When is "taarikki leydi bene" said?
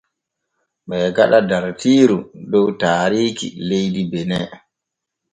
2.79-4.37